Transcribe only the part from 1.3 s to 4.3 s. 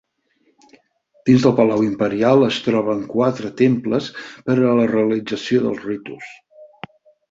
del Palau Imperial es troben quatre temples